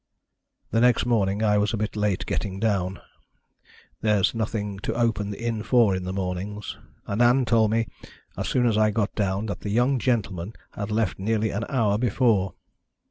[0.71, 3.01] "The next morning I was a bit late getting down
[4.01, 7.87] there's nothing to open the inn for in the mornings and Ann told me
[8.35, 11.99] as soon as I got down that the young gentleman had left nearly an hour
[11.99, 12.55] before.